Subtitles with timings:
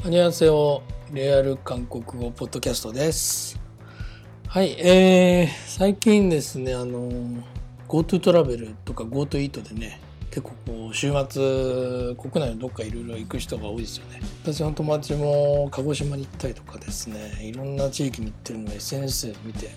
[0.00, 0.80] こんにちは。
[1.12, 3.58] レアル韓国語ポッドキャストです。
[4.46, 7.10] はい、えー、最近ですね、あの、
[7.88, 10.00] GoTo トラベルとか GoTo イートでね、
[10.30, 14.20] 結構こう週末国内のどっかいろいろ行く人が多いですよね。
[14.44, 19.72] 私の友達も鹿児島に行ったりとかですね、いろんな地域に行ってるのを SNS 見て、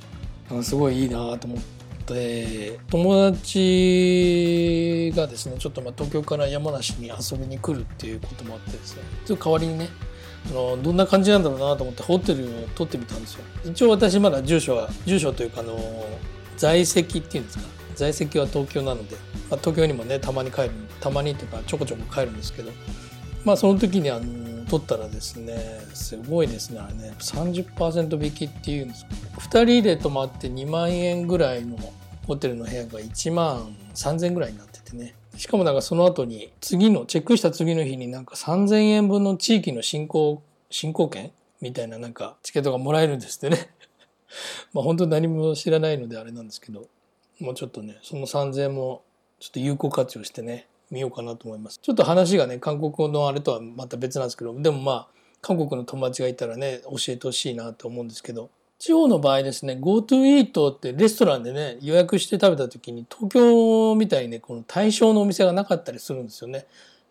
[0.51, 1.59] あすごいいいなと思っ
[2.05, 9.89] て、友達がですね、ちょっとまあ東京から山梨に遊びに来るっていうこともあってですね、ちょっと代わりにね、
[10.49, 13.43] あのどんな感じなんだろうなと思ってホテルを取ってみたんですよ。
[13.65, 15.77] 一応私まだ住所は住所というかあの
[16.57, 17.65] 在籍っていうんですか。
[17.95, 19.15] 在籍は東京なので、
[19.49, 22.71] まあ、東京にもねたまに帰るたまにというかちょこちょこ帰るんですけど。
[23.43, 27.13] まあその時にあの取ったらですねすごいですねあれね。
[27.19, 29.05] 30%引きっていうんです
[29.39, 31.77] 2人で泊まって2万円ぐらいの
[32.27, 35.15] ホテルの部屋が1万3000ぐらいになっててね。
[35.37, 43.69] しかもなんかその後に次のチェックした次の日になんか3,000円分の地域の振興振興券みたいななんかチケットがもらえるんですってね。
[44.73, 46.87] まあ本当に何も知らないのであれなんですけど
[47.39, 49.03] もうちょっとねその3,000円も
[49.39, 51.79] ちょっと有効活用してね見ようかなと思います。
[51.81, 55.07] ちょっと話がね韓国のあれとはまた別なんですけどでもまあ
[55.41, 58.49] 韓国の友達がいたらね教えてほしいなと思うんですけど
[58.81, 66.65] 地方の場合ですね GoTo イートってレストランでね予約して食べた時に東京みたいにねこの対象のお店がなかったりするんですよね。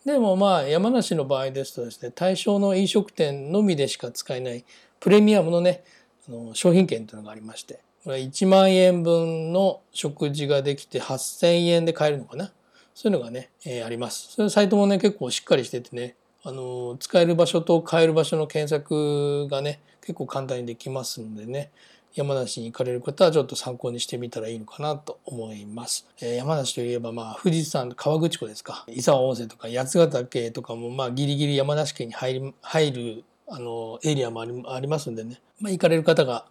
[0.05, 4.65] でもまあ山梨の場合ですとですね対象の飲食店のみでしか使えない
[4.99, 5.85] プレミアムのね
[6.29, 12.51] あの商品券というのがありましてこれ1万円分の食事ができて8,000円で買えるのかな？
[12.97, 14.33] そういうのがね、えー、あります。
[14.33, 19.79] そういうサイトもね結構しっかりしててねあの使える場所と買える場所の検索がね
[20.11, 21.71] 結構簡単にできますのでね
[22.15, 26.05] 山梨に行かれる方はちょっと参考にしてみたらいいのかなと思います。
[26.21, 36.45] えー、山梨といえばまあ富士山河口湖ですか伊沢温泉とか八ヶ岳とかもまあギリギリ山梨県に入る入るあのエリアもありありますんでね、まあ、行かれる方が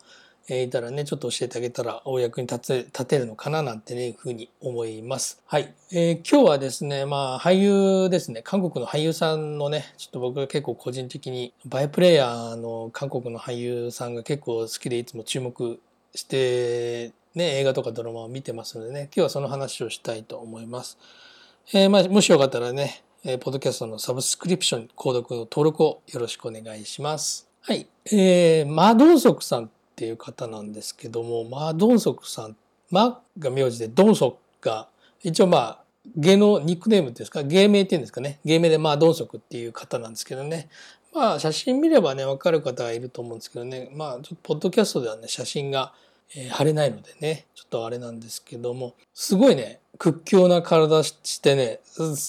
[0.49, 5.41] えいたらね、ちょっと教えてあげたらお役に立て立てるのかななんてね、いうふうに思います。
[5.45, 5.73] はい。
[5.91, 15.79] えー、今日はですね、まあ俳優ですね、韓国の俳優さんのね、ちょっと僕が結構個人的に、バイプレイヤーの韓国の俳優さんが結構好きでいつも注目
[16.15, 20.97] して、ね、映画とかドラマを見てますのでね、今日はその話をしたいと思います。
[21.73, 27.47] えー、まあ、もしよかったらね、えー、ポッドキャストのサブスクリプション、購読の登録をよろしくお願いします。
[27.61, 27.87] はい。
[28.11, 32.55] えー、マドンソクさんっていう方なんですけども、マドンソクさん、
[32.89, 34.87] マが名字でドンソクが、
[35.21, 35.83] 一応まあ、
[36.15, 40.69] 芸能ニックネームっていうんですか、芸名っていうんですかね、芸名でまあドンソクっていう方なんですけどね、
[41.13, 45.91] まあ写真見ればね、わかる方がいると思うんですけどね、まあちょっとポッドキャストではね、写真が、
[46.33, 51.81] え、貼れないのでね、ちょっとあれなんですけども、すごいね、屈強な体してね、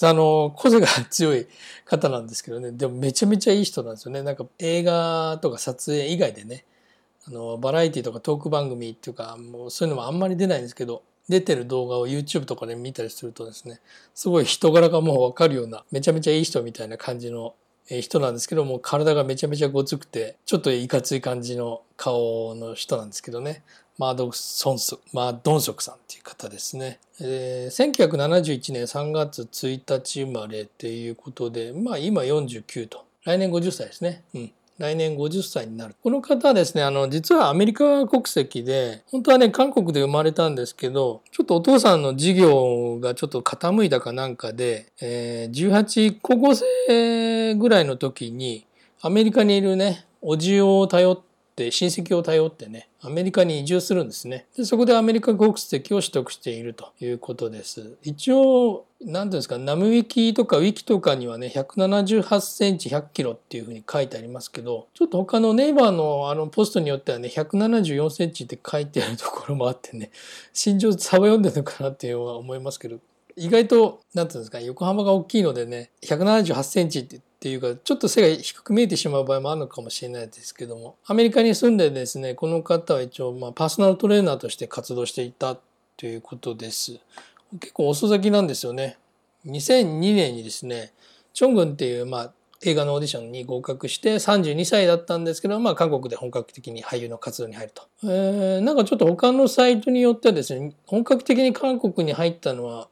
[0.03, 1.47] あの、個性が強い
[1.85, 4.23] 方なんですけどね、でもめちゃめちゃいい人なんですよね。
[4.23, 6.65] なんか映画とか撮影以外でね、
[7.27, 13.79] あのバラエティとかトーク番組っていうかもうそういうのもあんまり出ないんですけど出てる動画を YouTube とかで見たりするとですね
[14.13, 17.53] すごい人柄がもう分かるようなめちゃめちゃいい人みたいな感じの
[17.87, 23.63] 人なんですけども体がめちゃめちゃごつくてちょっといかつい感じの顔の人なんですけどね。
[23.97, 33.05] マードソンスマードンソクさんっていう方ですね、えー、1971年3月1日生まれっていうことでまあ今49と。
[33.23, 34.23] 来年50歳ですね。
[34.33, 34.51] うん。
[34.77, 35.95] 来年50歳になる。
[36.01, 48.65] この方はですね、あの、実はアメリカ国籍で、本当はね、韓国で生まれたんですけど、ちょっとお父さんの事業がちょっと傾いたかなんかで、えー、18、高校生ぐらいの時に、
[49.01, 51.19] アメリカにいるね、おじを頼っ
[51.55, 54.45] て、親戚を頼ってね、アメリカに移住するんですね。
[54.55, 57.97] で、そこでアメリカ国籍を取得しているということです。
[58.03, 70.11] 一応、なんていうんですか、ナムウィキとかウィキとかにはね、178センチ100キロっていうふうに書いてありますけど、ちょっと他のネイバーのあのポストによってはね、174センチって書いてあるところもあってね、
[70.53, 72.99] 身長差を読んでるのかなっていうのは思いますけど、
[73.35, 85.57] 意外と、なんていうんですか、横幅が大きいのでね、178センチってっていうか、ちょっと背が低く見えてしまう場合もあるのかもしれないですけども、アメリカに住んでですね、この方は一応、まあ、パーソナルトレーナーとして活動していた
[85.97, 86.99] ということです。
[87.59, 88.99] 結構遅咲きなんですよね。
[89.47, 90.93] 2002年にですね、
[91.33, 97.87] チョングンっていう、まあ、映画のオーディションに合格して32歳だったんですけど、まあ、韓国で本格的に俳優の活動に入ると。
[98.03, 102.87] えー、なんかちょっと他のサイトによってはですね、本格的に韓国に入ったのは、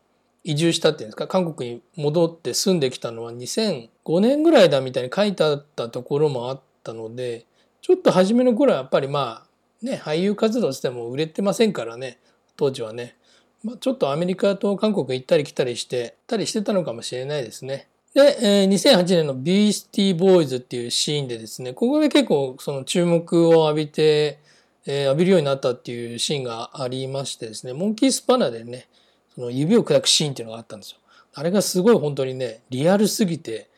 [0.51, 1.27] 移住したっていうんですか？
[1.27, 7.45] 韓国に戻って住んできたのは2005年ぐらいだみたいに書いてあったところもあったので
[7.81, 12.17] ちょっと初めの頃はやっぱりまあね俳優活動しても売れてませんからね
[12.57, 13.15] 当時はね、
[13.63, 17.87] まあ、ちょっとアメリカと韓国行ったり来たりしてたりしてたのかもしれないですね。
[18.15, 24.39] で、え、2008年のビースティーボーイズっていうシーンでですね、ここで結構その注目を浴びて、
[24.87, 28.87] え、浴びるようになったっていうシーンがありましてですね、モンキースパナでね、
[29.35, 30.97] その指を砕くシーンっていうのがあったんですよ。
[31.33, 33.69] あれがすごい本当にね、リアルすぎて、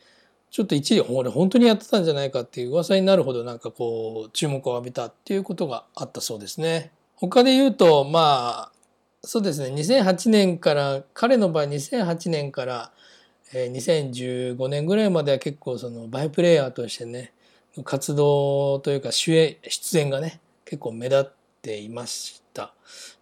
[0.50, 6.90] ちょっと一時、俺本当にやってたんじゃないかっていう噂になるほどなんかこう、注目を浴びたっていうことがあったそうですね。
[7.16, 8.72] 他で言うと、まあ、
[9.24, 12.92] そうですね、2008年から、彼の場合2008年から、
[13.52, 17.32] 2015年ぐらいまでは結構そのバイプレイヤーとしてね
[17.84, 22.41] 活動というか主演出演がね結構目立っていまし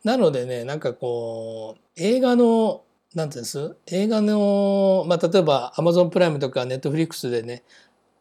[0.04, 2.82] なのでねなんかこう映画の
[3.14, 3.76] 何て言うんです？
[3.86, 7.62] 映画のまあ例えば Amazon プライムとか Netflix でね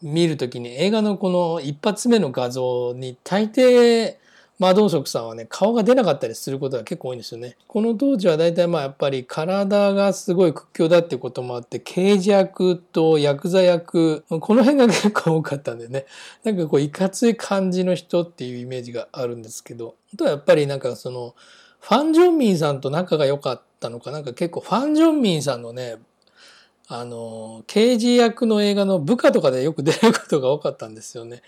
[0.01, 4.15] 見るときに映画のこの一発目の画像に大抵
[4.59, 7.56] まあ、同足さんはね、顔が出なかったりすることが結構多いんですよね。
[7.65, 16.06] この当時は大体まあやっぱり体がすごい屈強だってこともあって、刑事役とヤクザ役、この辺が結構多かったんでね、
[16.44, 21.35] なんかこういかつい感じの人っていうイメージがあるんですけど、あとはやっぱりなんかその、
[21.79, 25.95] ファン・ジョンミンさんと仲が良かったのか、なんか結構ファン・ジョンミンさんのね、
[26.89, 31.44] あの、刑事役の映画の部下とかでよく出ることが多かったんですよね。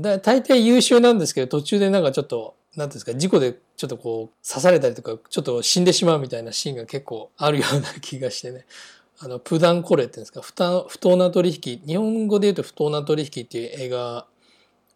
[0.00, 8.66] だ大体優秀なんですけど途中でなんかちょっと何ていうんですか事故でちょっとこう刺されたりとかちょっと死んでしまうみたいなシーンが結構あるような気がしてね。
[9.20, 10.52] あのプダンコレっていうんですか不
[10.88, 14.28] 不当な取引日本語で言うと不当な取引っていう映画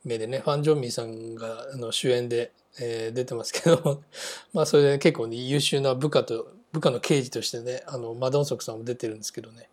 [0.04, 4.00] 名でねファン・ジョンミーさんがあの主演で、えー、出てますけど
[4.54, 9.68] まあそれで結構ね優秀な部下と部下の刑事としてねあのマドンソクさんも出てるんですけどね。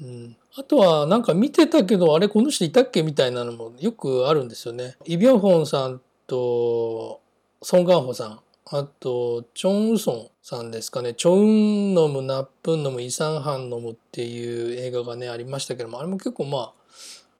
[0.00, 4.96] うん、あとはなんか見てたけどあれこの人いたっけみたいなのもよくあるんですよね。
[5.06, 7.20] イ・ビョンホンさんと
[7.62, 16.72] ソン・ガンホさんあとチョン・ウソンさんですかね「チョン・ノム・ナップンノム・イサンハンノム」っていう映画がねありましたけどもあれも結構まあ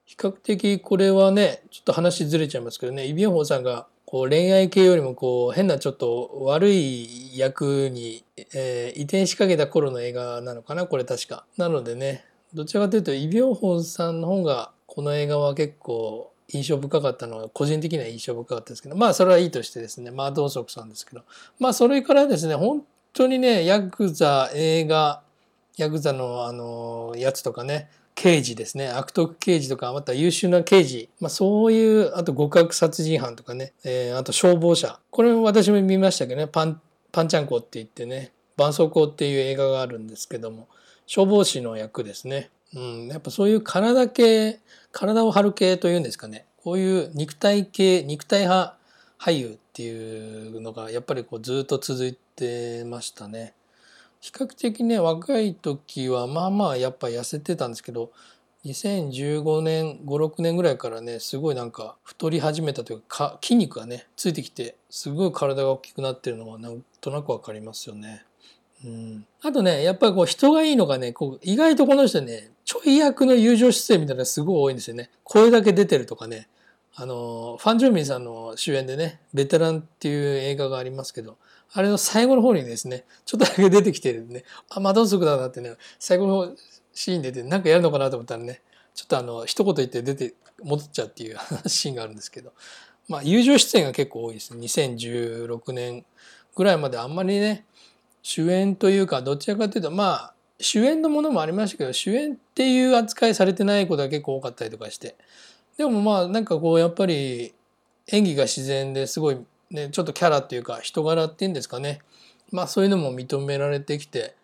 [0.05, 8.23] 比較的これはねちょっと話ずれちゃいますけどねイ・ビョンホンさんがこう恋愛系よりもこう変なちょっと悪い役に、
[8.53, 11.45] えー、移転しかけた頃の映画なのかなこれ確か。
[11.57, 12.23] なのでね
[12.57, 21.21] どちらかというとイ・ビョンホンさんの方がこの映画は結構印象深かったのは個人的には印象深かったですけどまあそれはいいとしてですねまあ同族さんですけど。
[21.59, 22.83] まあそれからですね本
[23.13, 25.21] 当にねヤクザ映画
[25.77, 34.99] ヤクザのあのやつとかね刑事ですね悪徳刑事とかまた優秀な刑事、まあ、そういうあと極悪殺人犯とかね、えー、あと消防車。
[35.11, 36.81] これも私も見ましたけどねパン
[37.11, 40.67] パンチャンコって言ってね絆創膏っていう映画があるんですけども。
[41.07, 42.49] 消防士の役ですね。
[42.75, 44.59] うん、やっぱそういう体系、
[44.91, 46.45] 体を張る系というんですかね。
[46.57, 48.75] こういう肉体系、肉体派
[49.17, 53.53] 俳優っていうのがやっぱりこうずっと続いてましたね。
[54.19, 58.11] 比較的ね、若い時はまあまあやっぱ痩せてたんですけど、
[58.65, 68.25] 2015年、5、6年ぐらいからね、すごいなんか太り始めたというか、筋肉がね、ついてきて、すごい体が大きくなってるのはなんとなくわかりますよね。
[68.85, 75.09] うん、あとねやっぱりこう人がいいのがねこう意外とこの人ねちょい役の友情出演みたいなのがすごい多いんですよね。
[75.23, 76.47] 声だけ出てるとかね。
[76.99, 81.37] あのファン・ジョンミンさんの主演でね「ベテラン」っていう映画がありますけど
[81.71, 84.43] あれの最後の方にですねちょっとだけ出てきてるんでね。
[84.69, 86.55] あマドンソクだなってね最後の
[86.93, 88.61] シーン出て何かやるのかなと思ったらね
[88.95, 90.33] ちょっとあの一言言って出て
[90.63, 91.37] 戻っちゃうっていう
[91.67, 92.51] シーンがあるんですけど。
[93.07, 94.59] まあ友情出演が結構多いですね。
[94.65, 96.03] 2016年
[96.55, 97.65] ぐらいまであんまりね
[98.21, 105.15] 主演というかどちらかというとまあ主演のものもありましたけど主演っていう扱いされてないことが結構多かったりとかして。
[105.77, 107.53] でもまあなんかこうやっぱり
[108.07, 109.37] 演技が自然ですごい
[109.69, 112.01] ねちょっとキャラっていうか人柄っていうんですかね。
[112.51, 114.35] まあそういうのも認められてきて、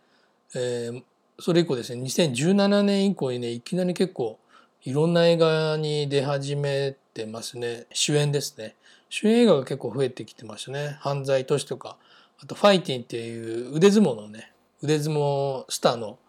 [0.53, 1.03] えー、
[1.39, 4.37] それ以降ですね2017年以降にねいきなり結構
[4.83, 7.85] いろんな映画に出始めてますね。
[7.93, 8.75] 主演ですね。
[9.09, 10.97] 主演映画が結構増えてきてましたね。
[10.99, 11.97] 犯罪都市とか
[12.43, 16.19] あとファイティンっていう腕相撲のね腕相撲スターの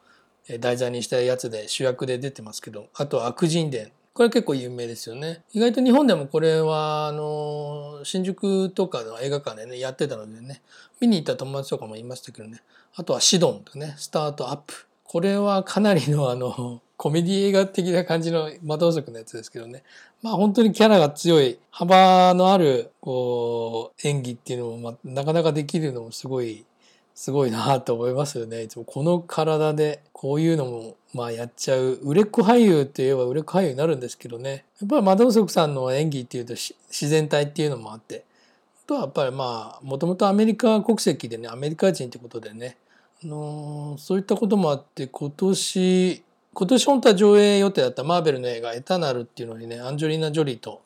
[0.61, 3.91] 題材にしたやつで主役で出てますけどあと悪人伝。
[4.13, 5.43] これは結構有名ですよね。
[5.53, 10.63] 意外と日本でもこれはあの新宿とかの映画館でねやってたのでね
[11.01, 12.63] 見に行った友達とかもいましたけどね。
[12.95, 14.87] あとはシドンとねスタートアップ。
[15.03, 19.83] これはかなりのあのコメディ映画的な感じの窓族のやつですけどね。
[20.23, 26.65] まあ本当にキャラが強い、幅のある、こう、演技っていうのも、ま、なかなかできるのもすごい、
[27.15, 28.63] すごいなと思いますよね。
[28.63, 31.99] いつもこの体でこういうのも、まあやっちゃう。
[32.03, 34.65] 売れっ子俳優って言えば売れっ子俳優になるんですけどね。
[34.81, 36.75] やっぱり窓族さんの演技っていうと自
[37.11, 38.25] 然体っていうのもあって、
[38.87, 42.79] あとはやっぱりまあ、もともとアメリカ国籍でね、アメリカ人ってことでね、
[43.23, 50.83] あのー、そういったこともあって今年今年本当は上映予定だったマーベルの映画「エタナル」っていうのにねアンジョリーナ・ジョリーと、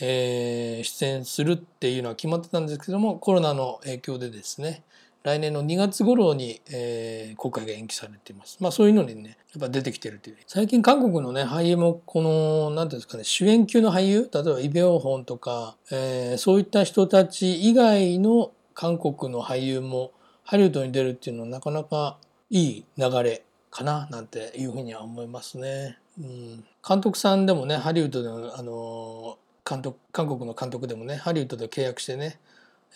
[0.00, 4.82] えー、出演するっていうのは決まってたんですけどもコロナの影響でですね
[5.24, 8.56] 来年の2月頃に、えー、公開が延期されています。
[8.60, 10.36] まあそういうのにね、やっぱ出てきてるっていう。
[10.46, 20.12] 最近韓国のね、俳優もこの、なんていうんですかね、主演級の俳優、例えばイ・ビョンホンとか、えー、そういった人たち以外の韓国の俳優も
[20.44, 22.16] ハリウッドに出るっていうのはなかなか
[22.48, 25.98] いい流れかななんていうふうには思いますね。
[26.18, 32.38] うん、監督さんでもねハリウッドであの監督韓国の監督でもねハリウッドで契約してね、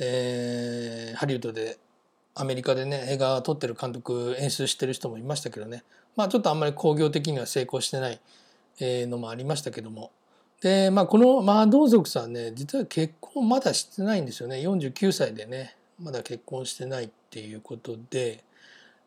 [0.00, 1.78] えー、ハリウッドで
[2.34, 5.84] アメリカでね映画撮ってる監督演出してる人もいましたけどね。
[6.16, 8.20] まあちょっとあんまり興行的には成功してない
[8.80, 10.10] のもありましたけども。
[10.62, 14.56] でまあこのマードー族さんね実は結婚まだしてないんですよね。
[14.56, 18.42] 49歳でねまだ結婚してないっていうことで、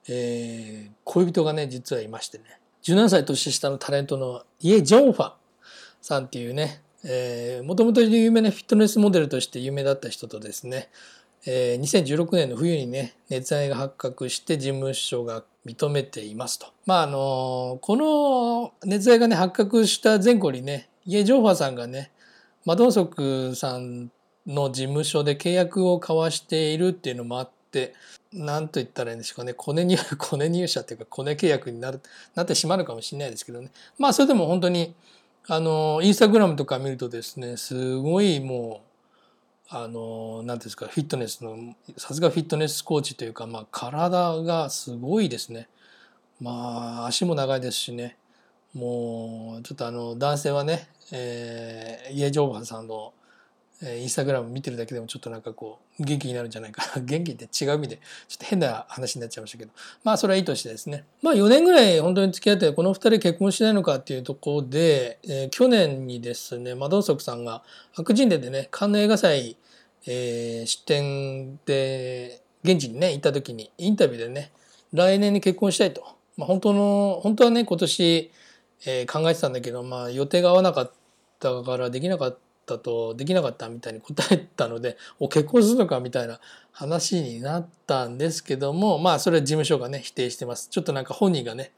[0.07, 2.43] えー、恋人がね実はいましてね
[2.83, 5.33] 17歳年下のタレントのイエ・ジョンファ
[6.01, 6.81] さんっていうね
[7.63, 10.89] もともと有名なフィットネスモデルとして有名だった人とですね、
[11.45, 16.67] えー、2016年の冬にね熱愛が発覚して事務所が認めていますと。
[16.85, 22.11] まああのこの熱愛がね発覚した前後にねイエ・ジョンファさんがね
[22.65, 24.11] マドンソクさん
[24.47, 27.93] の事務所で契約を交わしているっていうのもあって
[28.31, 29.53] 何と言ったらいいんでしょうかね。
[29.53, 32.01] コネ入 コネ入社っていうかコネ契約になる
[32.33, 33.71] なってしまうかもしれないですけどね。
[33.97, 34.95] まあそれでも本当に
[35.47, 38.81] あのインスタグラムとか見るとですねすごいも
[39.71, 45.67] うあの何ていうんですかフィットネスのさすがフィットネスコーチというか、まあ、体がすごいですね。
[46.39, 48.17] まあ足も長いですしね。
[48.73, 53.13] もうちょっとあの男性はね、えー、イエ・ジョーバンさんの
[53.83, 57.01] えインスタグラム見てるだけでもちょっとなんかこう元気になるんじゃないかな。
[57.03, 59.71] 元気って違う意味でちょっと変な話になっちゃいましたけど。
[60.03, 61.03] まあそれはいいとしてですね。
[61.21, 67.63] まあ4年ぐらい本当に付き合ってこの2人結婚しないのかっていうところで、えー、去年にですねマドンソクさんが
[67.93, 69.57] 白人ででねカンヌ映画祭、
[70.07, 74.51] えー、出展で現地にね行った時にインタビューでね
[74.93, 76.03] 来年に結婚したいと、
[76.37, 78.31] まあ、本当の本当はね今年、
[78.85, 80.91] えー、考えてたんだけどまあ予定が合わなかっ
[81.39, 86.39] たからできなかったったとできなかったみたいに答えたのでお結婚するのかみたいな
[86.71, 90.67] 話になったんですけどもまあそれは事務所がね否定してます。
[90.69, 91.71] ちょっとなんか本人がね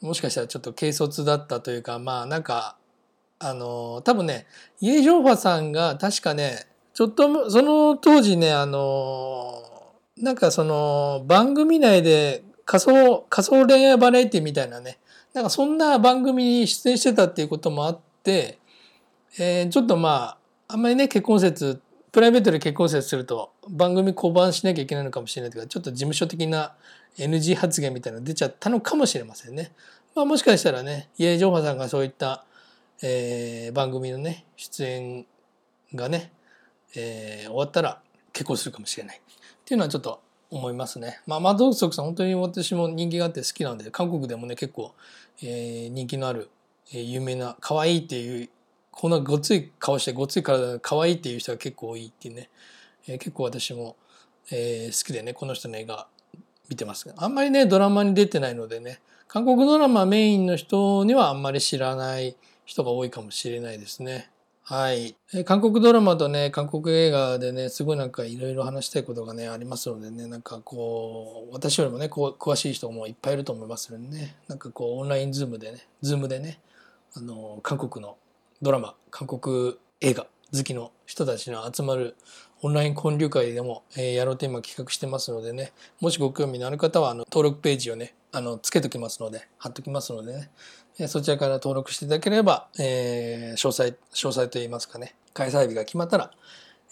[0.00, 2.76] もしかしたらちょっと軽率だったというかまあなんか
[3.38, 4.46] あの多分ね
[4.80, 9.62] イエ・ジョンファさんが確かねちょっとその当時ねあの
[10.16, 14.98] なんかその番組内で仮想仮想恋愛バラエティみたいなね
[15.34, 18.58] なんかそんな番組に出演してたっていうこともあって
[19.38, 20.36] えー、ちょっとま
[20.68, 21.80] ああんまりね結婚説
[22.12, 26.74] プライベートで結婚説すると番組降板しなきゃいけないのかもしれないというかちょっと事務所的な
[27.18, 29.72] NG 発言みたいなの出ちゃったのかもしれませんね。
[30.14, 32.44] まあ、もしかしたらねイエ・ジョンファさんがそういった、
[33.02, 35.26] えー、番組のね出演
[35.94, 36.32] がね、
[36.94, 38.00] えー、終わったら
[38.34, 39.20] 結婚するかもしれないっ
[39.64, 40.20] ていうのはちょっと
[40.50, 41.20] 思いますね。
[41.26, 44.94] まあ、マ・ドンソクさん本当に私も人気があって好きなんで韓国でもね結構、
[45.42, 46.50] えー、人気のある、
[46.92, 48.50] えー、有名な可愛いっていう
[48.92, 52.48] こんなごつい顔してごつい体が可愛いっていう人が結構多いっていうね、
[53.08, 53.96] えー、結構私も、
[54.52, 56.06] えー、好きでねこの人の映画
[56.68, 59.00] 見てますあんまりねドラマに出てないのでね。
[59.32, 64.28] 韓国ドラマメインの人にはあんまり知らない人が多いかもしれないですね。
[64.62, 65.16] はい。
[65.32, 76.60] え韓国ドラマとね、韓国映画でね、すごいなんかいろいろ話したいことがね、ありますのでね、なんかこう、私よりもね、こう詳しい人もいっぱいいると思いますのでね、なんかこう、オンライン Zoom でね、 Zoom でね、
[77.14, 78.18] あの、韓国の
[78.62, 82.14] ドラマ韓国映画好きの人たちの集まる
[82.60, 85.72] オンライン交流会でも、えー、やろうと今企画してますのでね。
[86.00, 90.50] もしご興味のある方はあの登録ページをねあのつけときますので貼っときますのでね、
[91.00, 93.96] えー、そちらから登録していただければ、えー、詳細詳
[94.28, 95.16] 細といいますかね。
[95.34, 96.30] 開催日が決まったら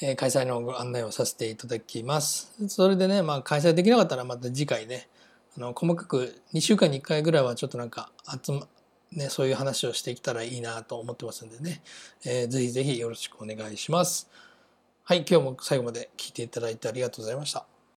[0.00, 2.52] え開催のご案内をさせていただきます。
[2.66, 5.08] それでね、まあ開催できなかったらまた次回ね、
[5.56, 8.10] あの細かく2週間に1回ぐらいはちょっとなんか
[8.44, 8.66] 集ま、
[9.12, 11.82] ね、そういう話をしていけたらいいなと思ってますんでね、
[12.24, 14.28] えー、ぜひぜひよろしくお願いします。
[15.04, 17.79] はい、今日も最後まで聞いていただいてありがとうございました。